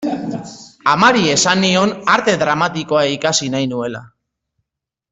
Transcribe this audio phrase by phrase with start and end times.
[0.93, 4.05] Amari esan nion Arte Dramatikoa ikasi nahi nuela.